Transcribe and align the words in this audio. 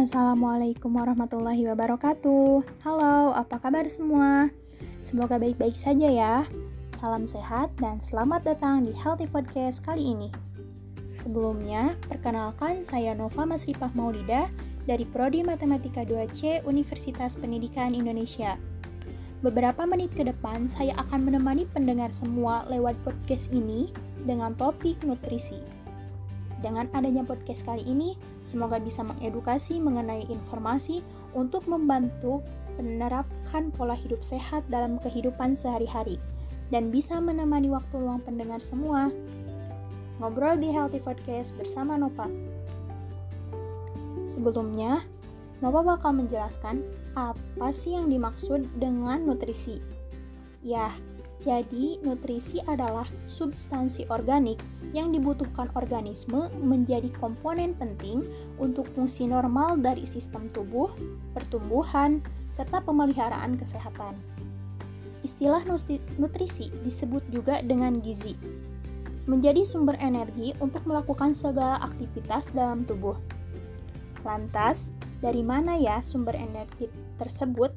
Assalamualaikum 0.00 0.96
warahmatullahi 0.96 1.68
wabarakatuh. 1.68 2.64
Halo, 2.80 3.36
apa 3.36 3.60
kabar 3.60 3.84
semua? 3.84 4.48
Semoga 5.04 5.36
baik-baik 5.36 5.76
saja 5.76 6.08
ya. 6.08 6.48
Salam 6.96 7.28
sehat 7.28 7.68
dan 7.76 8.00
selamat 8.00 8.48
datang 8.48 8.88
di 8.88 8.96
Healthy 8.96 9.28
Podcast 9.28 9.84
kali 9.84 10.16
ini. 10.16 10.32
Sebelumnya, 11.12 12.00
perkenalkan 12.08 12.80
saya 12.80 13.12
Nova 13.12 13.44
Masripah 13.44 13.92
Maulida 13.92 14.48
dari 14.88 15.04
Prodi 15.04 15.44
Matematika 15.44 16.00
2C 16.00 16.64
Universitas 16.64 17.36
Pendidikan 17.36 17.92
Indonesia. 17.92 18.56
Beberapa 19.44 19.84
menit 19.84 20.16
ke 20.16 20.24
depan, 20.24 20.64
saya 20.64 20.96
akan 20.96 21.28
menemani 21.28 21.68
pendengar 21.68 22.08
semua 22.08 22.64
lewat 22.72 22.96
podcast 23.04 23.52
ini 23.52 23.92
dengan 24.24 24.56
topik 24.56 24.96
nutrisi. 25.04 25.79
Dengan 26.60 26.92
adanya 26.92 27.24
podcast 27.24 27.64
kali 27.64 27.80
ini, 27.88 28.20
semoga 28.44 28.76
bisa 28.76 29.00
mengedukasi 29.00 29.80
mengenai 29.80 30.28
informasi 30.28 31.00
untuk 31.32 31.64
membantu 31.64 32.44
menerapkan 32.76 33.72
pola 33.72 33.96
hidup 33.96 34.20
sehat 34.20 34.64
dalam 34.68 35.00
kehidupan 35.00 35.56
sehari-hari 35.56 36.20
dan 36.68 36.92
bisa 36.92 37.16
menemani 37.18 37.72
waktu 37.72 37.96
luang 37.96 38.20
pendengar 38.20 38.60
semua. 38.60 39.08
Ngobrol 40.20 40.60
di 40.60 40.68
Healthy 40.68 41.00
Podcast 41.00 41.56
bersama 41.56 41.96
Nova. 41.96 42.28
Sebelumnya, 44.28 45.00
Nova 45.64 45.80
bakal 45.96 46.16
menjelaskan 46.16 46.84
apa 47.16 47.72
sih 47.72 47.96
yang 47.96 48.12
dimaksud 48.12 48.68
dengan 48.76 49.24
nutrisi. 49.24 49.80
Ya, 50.60 50.92
jadi 51.40 51.96
nutrisi 52.04 52.60
adalah 52.68 53.08
substansi 53.24 54.04
organik 54.12 54.60
yang 54.92 55.08
dibutuhkan 55.08 55.72
organisme 55.72 56.52
menjadi 56.60 57.08
komponen 57.16 57.72
penting 57.80 58.28
untuk 58.60 58.84
fungsi 58.92 59.24
normal 59.24 59.80
dari 59.80 60.04
sistem 60.04 60.52
tubuh, 60.52 60.92
pertumbuhan, 61.32 62.20
serta 62.52 62.84
pemeliharaan 62.84 63.56
kesehatan. 63.56 64.20
Istilah 65.24 65.64
nutrisi 66.20 66.68
disebut 66.84 67.24
juga 67.32 67.64
dengan 67.64 68.04
gizi. 68.04 68.36
Menjadi 69.24 69.64
sumber 69.64 69.96
energi 69.96 70.52
untuk 70.60 70.84
melakukan 70.84 71.32
segala 71.32 71.80
aktivitas 71.80 72.52
dalam 72.52 72.84
tubuh. 72.84 73.16
Lantas, 74.28 74.92
dari 75.24 75.40
mana 75.40 75.76
ya 75.80 76.04
sumber 76.04 76.36
energi 76.36 76.88
tersebut? 77.16 77.72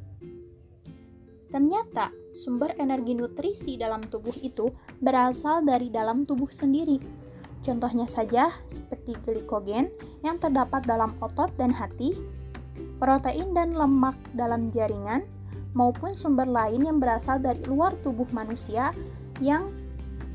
Ternyata, 1.52 2.23
sumber 2.34 2.74
energi 2.82 3.14
nutrisi 3.14 3.78
dalam 3.78 4.02
tubuh 4.02 4.34
itu 4.42 4.74
berasal 5.00 5.62
dari 5.62 5.94
dalam 5.94 6.26
tubuh 6.26 6.50
sendiri. 6.50 6.98
Contohnya 7.64 8.10
saja 8.10 8.52
seperti 8.68 9.16
glikogen 9.24 9.88
yang 10.26 10.36
terdapat 10.42 10.84
dalam 10.84 11.16
otot 11.24 11.54
dan 11.56 11.72
hati, 11.72 12.18
protein 13.00 13.56
dan 13.56 13.72
lemak 13.78 14.18
dalam 14.36 14.68
jaringan, 14.68 15.24
maupun 15.72 16.12
sumber 16.12 16.50
lain 16.50 16.84
yang 16.84 16.98
berasal 17.00 17.40
dari 17.40 17.64
luar 17.64 17.96
tubuh 18.04 18.28
manusia 18.36 18.92
yang 19.40 19.72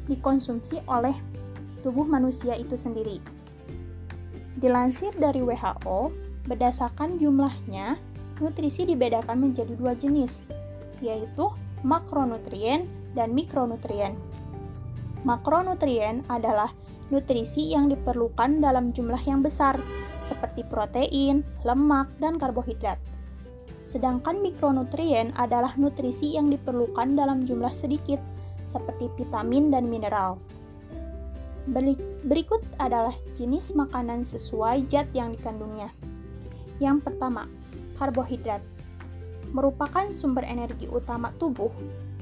dikonsumsi 0.08 0.80
oleh 0.88 1.12
tubuh 1.84 2.08
manusia 2.08 2.56
itu 2.56 2.74
sendiri. 2.78 3.20
Dilansir 4.58 5.12
dari 5.14 5.44
WHO, 5.44 6.10
berdasarkan 6.48 7.20
jumlahnya, 7.20 8.00
nutrisi 8.41 8.88
dibedakan 8.88 9.50
menjadi 9.50 9.76
dua 9.76 9.94
jenis, 9.94 10.42
yaitu 11.04 11.46
makronutrien 11.82 12.86
dan 13.14 13.34
mikronutrien. 13.34 14.14
Makronutrien 15.26 16.22
adalah 16.30 16.70
nutrisi 17.10 17.74
yang 17.74 17.90
diperlukan 17.90 18.60
dalam 18.62 18.94
jumlah 18.94 19.20
yang 19.24 19.42
besar, 19.42 19.80
seperti 20.22 20.62
protein, 20.66 21.42
lemak, 21.64 22.06
dan 22.22 22.36
karbohidrat. 22.36 23.00
Sedangkan 23.82 24.44
mikronutrien 24.44 25.32
adalah 25.34 25.72
nutrisi 25.80 26.36
yang 26.36 26.53
diperlukan 26.53 27.16
dalam 27.16 27.48
jumlah 27.48 27.72
sedikit, 27.72 28.20
seperti 28.69 29.08
vitamin 29.16 29.72
dan 29.72 29.88
mineral. 29.88 30.36
Berikut 32.24 32.64
adalah 32.80 33.12
jenis 33.36 33.76
makanan 33.76 34.24
sesuai 34.24 34.88
zat 34.88 35.08
yang 35.12 35.32
dikandungnya. 35.36 35.92
Yang 36.80 37.08
pertama, 37.08 37.48
karbohidrat 37.97 38.60
merupakan 39.53 40.09
sumber 40.12 40.44
energi 40.44 40.88
utama 40.88 41.32
tubuh, 41.36 41.72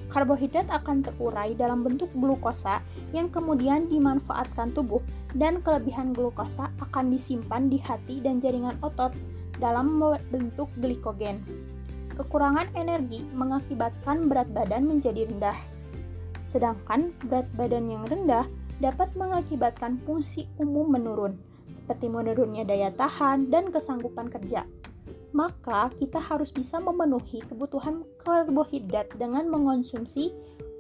karbohidrat 0.08 0.70
akan 0.70 1.02
terurai 1.02 1.52
dalam 1.58 1.82
bentuk 1.82 2.10
glukosa 2.14 2.80
yang 3.10 3.28
kemudian 3.28 3.90
dimanfaatkan 3.90 4.72
tubuh 4.72 5.02
dan 5.34 5.60
kelebihan 5.60 6.14
glukosa 6.14 6.70
akan 6.80 7.10
disimpan 7.10 7.66
di 7.66 7.82
hati 7.82 8.22
dan 8.22 8.38
jaringan 8.38 8.78
otot 8.80 9.12
dalam 9.58 9.98
bentuk 10.30 10.70
glikogen. 10.78 11.42
Kekurangan 12.16 12.72
energi 12.72 13.28
mengakibatkan 13.36 14.32
berat 14.32 14.48
badan 14.48 14.88
menjadi 14.88 15.28
rendah. 15.28 15.58
Sedangkan 16.40 17.12
berat 17.28 17.48
badan 17.52 17.92
yang 17.92 18.04
rendah 18.08 18.48
dapat 18.80 19.12
mengakibatkan 19.18 20.00
fungsi 20.08 20.48
umum 20.56 20.88
menurun, 20.88 21.36
seperti 21.68 22.08
menurunnya 22.08 22.64
daya 22.64 22.88
tahan 22.94 23.52
dan 23.52 23.68
kesanggupan 23.68 24.32
kerja 24.32 24.64
maka 25.34 25.90
kita 25.98 26.18
harus 26.22 26.50
bisa 26.54 26.78
memenuhi 26.78 27.42
kebutuhan 27.46 28.06
karbohidrat 28.22 29.10
dengan 29.18 29.46
mengonsumsi 29.50 30.30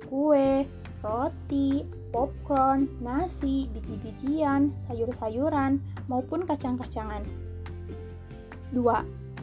kue, 0.06 0.66
roti, 1.02 1.82
popcorn, 2.14 2.88
nasi, 3.02 3.66
biji-bijian, 3.74 4.74
sayur-sayuran, 4.86 5.82
maupun 6.06 6.46
kacang-kacangan. 6.46 7.26
2. 8.74 8.82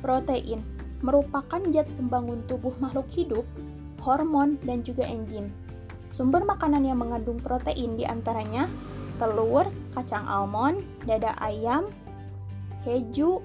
Protein 0.04 0.60
merupakan 1.04 1.60
zat 1.72 1.88
pembangun 2.00 2.40
tubuh 2.48 2.72
makhluk 2.80 3.08
hidup, 3.12 3.46
hormon, 4.00 4.56
dan 4.64 4.84
juga 4.84 5.04
enzim. 5.04 5.52
Sumber 6.08 6.48
makanan 6.48 6.88
yang 6.88 7.04
mengandung 7.04 7.40
protein 7.44 8.00
di 8.00 8.08
antaranya 8.08 8.72
telur, 9.20 9.68
kacang 9.92 10.24
almond, 10.26 10.80
dada 11.04 11.36
ayam, 11.44 11.88
keju, 12.84 13.44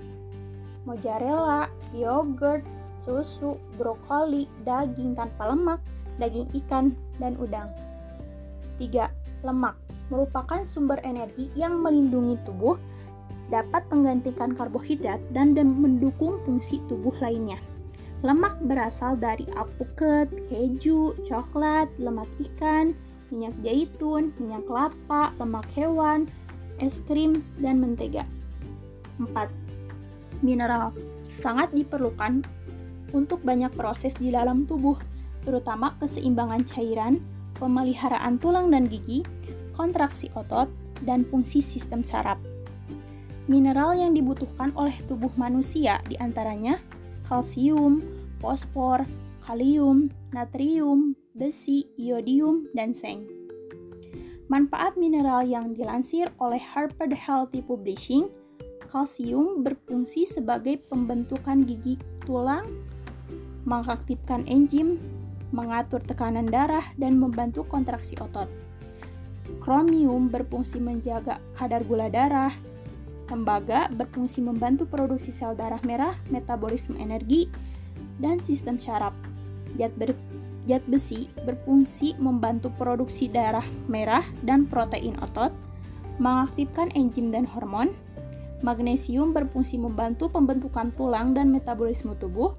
mozzarella, 0.88 1.68
yogurt, 1.92 2.64
susu, 2.96 3.60
brokoli, 3.76 4.48
daging 4.64 5.12
tanpa 5.12 5.52
lemak, 5.52 5.80
daging 6.16 6.48
ikan, 6.64 6.96
dan 7.20 7.36
udang. 7.36 7.68
3. 8.80 9.12
Lemak 9.44 9.76
merupakan 10.08 10.64
sumber 10.64 10.96
energi 11.04 11.52
yang 11.52 11.84
melindungi 11.84 12.40
tubuh, 12.48 12.80
dapat 13.52 13.84
menggantikan 13.92 14.56
karbohidrat 14.56 15.20
dan 15.36 15.52
mendukung 15.56 16.40
fungsi 16.48 16.80
tubuh 16.88 17.12
lainnya. 17.20 17.60
Lemak 18.24 18.58
berasal 18.66 19.14
dari 19.14 19.46
alpukat, 19.54 20.26
keju, 20.50 21.14
coklat, 21.22 21.86
lemak 22.02 22.26
ikan, 22.50 22.96
minyak 23.30 23.54
zaitun, 23.62 24.34
minyak 24.42 24.66
kelapa, 24.66 25.30
lemak 25.38 25.68
hewan, 25.76 26.26
es 26.82 26.98
krim, 27.06 27.46
dan 27.62 27.78
mentega. 27.78 28.26
4 29.22 29.67
mineral 30.42 30.94
sangat 31.38 31.70
diperlukan 31.70 32.42
untuk 33.14 33.40
banyak 33.40 33.72
proses 33.72 34.18
di 34.18 34.34
dalam 34.34 34.68
tubuh, 34.68 34.98
terutama 35.46 35.96
keseimbangan 35.96 36.66
cairan, 36.68 37.22
pemeliharaan 37.56 38.36
tulang 38.36 38.68
dan 38.68 38.90
gigi, 38.90 39.24
kontraksi 39.72 40.28
otot, 40.34 40.68
dan 41.06 41.22
fungsi 41.22 41.62
sistem 41.62 42.02
saraf. 42.02 42.36
Mineral 43.48 43.96
yang 43.96 44.12
dibutuhkan 44.12 44.74
oleh 44.76 44.92
tubuh 45.08 45.32
manusia 45.40 46.04
di 46.04 46.20
antaranya 46.20 46.76
kalsium, 47.24 48.04
fosfor, 48.44 49.08
kalium, 49.40 50.12
natrium, 50.36 51.16
besi, 51.32 51.88
iodium, 51.96 52.68
dan 52.76 52.92
seng. 52.92 53.24
Manfaat 54.48 54.96
mineral 54.96 55.44
yang 55.44 55.76
dilansir 55.76 56.28
oleh 56.40 56.60
Harvard 56.60 57.12
Healthy 57.12 57.64
Publishing 57.64 58.28
Kalsium 58.88 59.60
berfungsi 59.60 60.24
sebagai 60.24 60.80
pembentukan 60.88 61.60
gigi 61.68 62.00
tulang, 62.24 62.64
mengaktifkan 63.68 64.48
enzim, 64.48 64.96
mengatur 65.52 66.00
tekanan 66.00 66.48
darah, 66.48 66.88
dan 66.96 67.20
membantu 67.20 67.68
kontraksi 67.68 68.16
otot. 68.16 68.48
Kromium 69.60 70.32
berfungsi 70.32 70.80
menjaga 70.80 71.36
kadar 71.52 71.84
gula 71.84 72.08
darah. 72.08 72.52
Tembaga 73.28 73.92
berfungsi 73.92 74.40
membantu 74.40 74.88
produksi 74.88 75.28
sel 75.28 75.52
darah 75.52 75.80
merah, 75.84 76.16
metabolisme 76.32 76.96
energi, 76.96 77.52
dan 78.16 78.40
sistem 78.40 78.80
syaraf. 78.80 79.12
Zat, 79.76 79.92
ber, 80.00 80.16
zat 80.64 80.80
besi 80.88 81.28
berfungsi 81.44 82.16
membantu 82.16 82.72
produksi 82.80 83.28
darah 83.28 83.64
merah 83.84 84.24
dan 84.40 84.64
protein 84.64 85.20
otot, 85.20 85.52
mengaktifkan 86.16 86.88
enzim 86.96 87.28
dan 87.28 87.44
hormon, 87.44 87.92
Magnesium 88.58 89.30
berfungsi 89.30 89.78
membantu 89.78 90.26
pembentukan 90.26 90.90
tulang 90.98 91.30
dan 91.30 91.54
metabolisme 91.54 92.18
tubuh. 92.18 92.50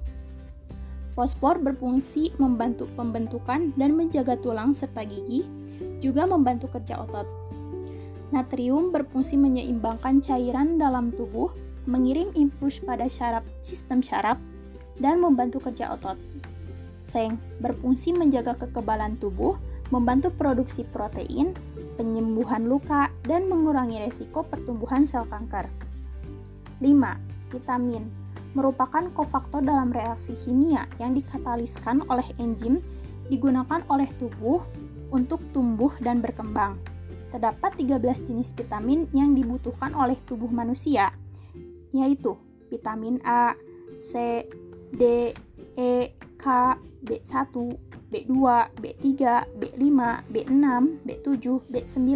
Fosfor 1.12 1.60
berfungsi 1.60 2.32
membantu 2.40 2.88
pembentukan 2.96 3.76
dan 3.76 3.92
menjaga 3.92 4.40
tulang 4.40 4.72
serta 4.72 5.04
gigi, 5.04 5.44
juga 6.00 6.24
membantu 6.24 6.72
kerja 6.72 7.04
otot. 7.04 7.28
Natrium 8.32 8.94
berfungsi 8.94 9.36
menyeimbangkan 9.36 10.24
cairan 10.24 10.80
dalam 10.80 11.12
tubuh, 11.12 11.52
mengirim 11.84 12.32
impuls 12.32 12.80
pada 12.80 13.04
syaraf 13.10 13.44
sistem 13.60 14.00
syaraf 14.00 14.38
dan 15.02 15.20
membantu 15.20 15.60
kerja 15.60 15.92
otot. 15.92 16.16
Seng 17.04 17.36
berfungsi 17.58 18.14
menjaga 18.14 18.54
kekebalan 18.56 19.18
tubuh, 19.18 19.58
membantu 19.90 20.30
produksi 20.30 20.86
protein, 20.86 21.52
penyembuhan 21.98 22.70
luka, 22.70 23.10
dan 23.26 23.50
mengurangi 23.50 23.98
resiko 23.98 24.46
pertumbuhan 24.46 25.02
sel 25.02 25.26
kanker. 25.26 25.66
5. 26.80 27.52
Vitamin 27.52 28.04
merupakan 28.56 29.06
kofaktor 29.14 29.62
dalam 29.62 29.94
reaksi 29.94 30.34
kimia 30.34 30.90
yang 30.98 31.14
dikataliskan 31.14 32.02
oleh 32.10 32.26
enzim 32.42 32.82
digunakan 33.30 33.84
oleh 33.86 34.10
tubuh 34.18 34.66
untuk 35.14 35.38
tumbuh 35.54 35.94
dan 36.02 36.18
berkembang. 36.18 36.80
Terdapat 37.30 37.78
13 37.78 38.26
jenis 38.26 38.50
vitamin 38.58 39.06
yang 39.14 39.38
dibutuhkan 39.38 39.94
oleh 39.94 40.18
tubuh 40.26 40.50
manusia, 40.50 41.14
yaitu 41.94 42.34
vitamin 42.66 43.22
A, 43.22 43.54
C, 44.02 44.42
D, 44.90 45.30
E, 45.78 45.92
K, 46.34 46.46
B1, 47.06 47.54
B2, 48.10 48.34
B3, 48.82 49.06
B5, 49.62 49.88
B6, 50.26 50.66
B7, 51.06 51.36
B9, 51.70 52.10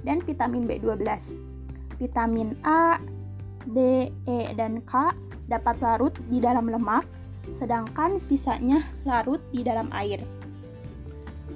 dan 0.00 0.18
vitamin 0.24 0.64
B12. 0.64 1.04
Vitamin 2.00 2.56
A, 2.64 2.96
D, 3.66 4.08
E, 4.28 4.38
dan 4.54 4.84
K 4.84 5.10
dapat 5.48 5.80
larut 5.80 6.14
di 6.28 6.38
dalam 6.38 6.68
lemak, 6.68 7.08
sedangkan 7.48 8.20
sisanya 8.20 8.84
larut 9.08 9.40
di 9.50 9.64
dalam 9.64 9.88
air. 9.96 10.20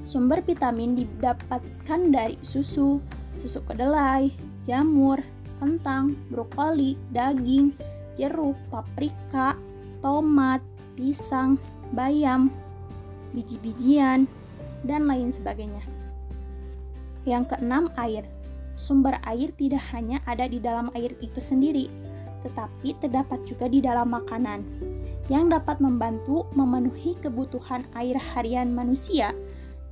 Sumber 0.02 0.42
vitamin 0.42 0.98
didapatkan 0.98 2.00
dari 2.10 2.34
susu, 2.42 2.98
susu 3.38 3.60
kedelai, 3.62 4.34
jamur, 4.66 5.22
kentang, 5.62 6.18
brokoli, 6.26 6.98
daging, 7.14 7.70
jeruk, 8.18 8.58
paprika, 8.66 9.54
tomat, 10.02 10.58
pisang, 10.98 11.54
bayam, 11.94 12.50
biji-bijian, 13.30 14.26
dan 14.82 15.06
lain 15.06 15.30
sebagainya. 15.30 15.86
Yang 17.22 17.54
keenam, 17.54 17.86
air. 17.94 18.26
Sumber 18.74 19.20
air 19.28 19.52
tidak 19.54 19.84
hanya 19.92 20.18
ada 20.24 20.48
di 20.48 20.58
dalam 20.58 20.88
air 20.96 21.12
itu 21.20 21.38
sendiri, 21.38 21.86
tetapi 22.42 22.96
terdapat 22.98 23.44
juga 23.44 23.68
di 23.68 23.84
dalam 23.84 24.10
makanan 24.10 24.64
yang 25.30 25.46
dapat 25.46 25.78
membantu 25.78 26.48
memenuhi 26.56 27.14
kebutuhan 27.20 27.86
air 27.94 28.18
harian 28.18 28.74
manusia 28.74 29.30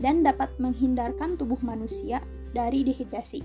dan 0.03 0.25
dapat 0.25 0.51
menghindarkan 0.59 1.37
tubuh 1.37 1.61
manusia 1.63 2.25
dari 2.51 2.83
dehidrasi. 2.83 3.45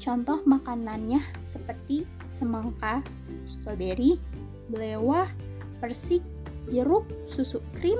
Contoh 0.00 0.40
makanannya 0.42 1.20
seperti 1.46 2.08
semangka, 2.26 3.04
stroberi, 3.46 4.18
belewah, 4.72 5.28
persik, 5.78 6.24
jeruk, 6.70 7.06
susu 7.28 7.62
krim, 7.76 7.98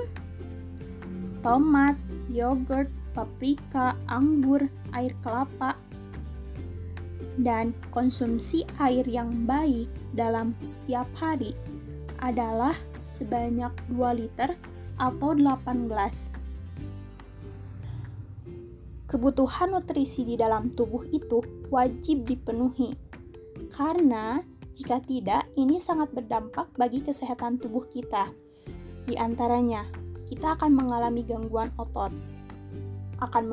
tomat, 1.45 1.95
yogurt, 2.31 2.89
paprika, 3.13 3.93
anggur, 4.09 4.67
air 4.91 5.13
kelapa, 5.21 5.77
dan 7.41 7.73
konsumsi 7.89 8.65
air 8.77 9.05
yang 9.09 9.45
baik 9.49 9.89
dalam 10.13 10.53
setiap 10.61 11.09
hari 11.17 11.57
adalah 12.21 12.77
sebanyak 13.09 13.71
2 13.93 14.19
liter 14.19 14.53
atau 15.01 15.33
8 15.33 15.89
gelas 15.89 16.29
kebutuhan 19.13 19.69
nutrisi 19.69 20.25
di 20.25 20.33
dalam 20.33 20.73
tubuh 20.73 21.05
itu 21.13 21.45
wajib 21.69 22.25
dipenuhi. 22.25 22.97
Karena 23.69 24.41
jika 24.73 24.97
tidak, 25.05 25.45
ini 25.53 25.77
sangat 25.77 26.09
berdampak 26.17 26.73
bagi 26.73 27.05
kesehatan 27.05 27.61
tubuh 27.61 27.85
kita. 27.93 28.33
Di 29.05 29.13
antaranya, 29.13 29.85
kita 30.25 30.57
akan 30.57 30.73
mengalami 30.73 31.21
gangguan 31.21 31.69
otot, 31.77 32.09
akan 33.21 33.43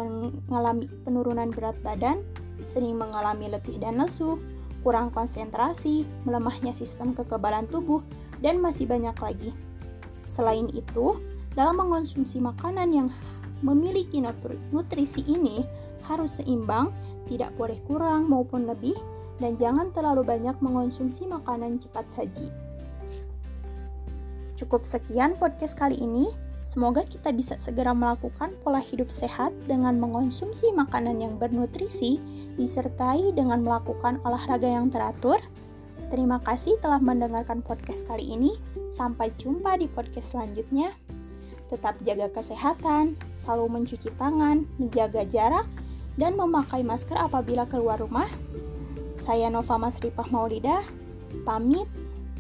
mengalami 0.49 0.89
penurunan 1.05 1.53
berat 1.53 1.77
badan, 1.85 2.25
sering 2.69 2.97
mengalami 2.97 3.49
letih 3.49 3.81
dan 3.81 4.01
lesu, 4.01 4.41
kurang 4.81 5.13
konsentrasi, 5.13 6.09
melemahnya 6.25 6.73
sistem 6.73 7.13
kekebalan 7.13 7.69
tubuh, 7.69 8.01
dan 8.41 8.61
masih 8.61 8.89
banyak 8.89 9.17
lagi. 9.21 9.51
Selain 10.25 10.67
itu, 10.73 11.21
dalam 11.53 11.81
mengonsumsi 11.83 12.41
makanan 12.41 12.89
yang 12.95 13.09
memiliki 13.61 14.25
nutrisi 14.73 15.21
ini 15.29 15.67
harus 16.09 16.41
seimbang, 16.41 16.89
tidak 17.29 17.53
boleh 17.61 17.77
kurang 17.85 18.27
maupun 18.27 18.65
lebih, 18.65 18.97
dan 19.37 19.57
jangan 19.61 19.93
terlalu 19.93 20.25
banyak 20.25 20.57
mengonsumsi 20.61 21.29
makanan 21.29 21.81
cepat 21.81 22.09
saji. 22.09 22.49
Cukup 24.57 24.85
sekian 24.85 25.37
podcast 25.41 25.73
kali 25.77 25.97
ini. 25.97 26.29
Semoga 26.71 27.03
kita 27.03 27.35
bisa 27.35 27.59
segera 27.59 27.91
melakukan 27.91 28.55
pola 28.63 28.79
hidup 28.79 29.11
sehat 29.11 29.51
dengan 29.67 29.99
mengonsumsi 29.99 30.71
makanan 30.71 31.19
yang 31.19 31.35
bernutrisi, 31.35 32.23
disertai 32.55 33.35
dengan 33.35 33.67
melakukan 33.67 34.23
olahraga 34.23 34.71
yang 34.71 34.87
teratur. 34.87 35.43
Terima 36.15 36.39
kasih 36.39 36.79
telah 36.79 37.03
mendengarkan 37.03 37.59
podcast 37.67 38.07
kali 38.07 38.23
ini. 38.23 38.55
Sampai 38.95 39.35
jumpa 39.35 39.83
di 39.83 39.91
podcast 39.91 40.31
selanjutnya. 40.31 40.95
Tetap 41.75 41.99
jaga 42.07 42.31
kesehatan, 42.31 43.19
selalu 43.35 43.83
mencuci 43.83 44.15
tangan, 44.15 44.63
menjaga 44.79 45.27
jarak, 45.27 45.67
dan 46.15 46.39
memakai 46.39 46.87
masker 46.87 47.19
apabila 47.19 47.67
keluar 47.67 47.99
rumah. 47.99 48.31
Saya 49.19 49.51
Nova 49.51 49.75
Masripah 49.75 50.31
Maulidah, 50.31 50.87
pamit. 51.43 51.91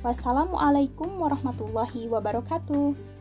Wassalamualaikum 0.06 1.19
warahmatullahi 1.19 2.06
wabarakatuh. 2.06 3.19